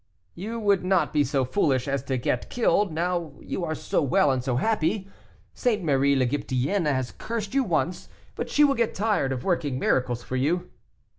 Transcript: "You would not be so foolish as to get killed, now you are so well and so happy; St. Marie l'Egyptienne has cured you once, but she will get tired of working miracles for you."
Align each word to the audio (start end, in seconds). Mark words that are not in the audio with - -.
"You 0.33 0.59
would 0.59 0.83
not 0.83 1.13
be 1.13 1.23
so 1.23 1.45
foolish 1.45 1.87
as 1.87 2.01
to 2.05 2.17
get 2.17 2.49
killed, 2.49 2.91
now 2.91 3.33
you 3.39 3.63
are 3.63 3.75
so 3.75 4.01
well 4.01 4.31
and 4.31 4.43
so 4.43 4.55
happy; 4.55 5.07
St. 5.53 5.83
Marie 5.83 6.15
l'Egyptienne 6.15 6.85
has 6.87 7.11
cured 7.11 7.53
you 7.53 7.63
once, 7.63 8.09
but 8.33 8.49
she 8.49 8.63
will 8.63 8.73
get 8.73 8.95
tired 8.95 9.31
of 9.31 9.43
working 9.43 9.77
miracles 9.77 10.23
for 10.23 10.37
you." 10.37 10.71